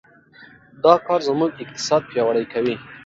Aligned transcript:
دا 0.83 0.93
کار 1.05 1.19
زموږ 1.27 1.51
اقتصاد 1.63 2.01
پیاوړی 2.11 2.45
کوي. 2.53 2.75